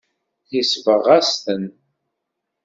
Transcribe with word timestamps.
Yesbeɣ-as-ten. 0.53 1.63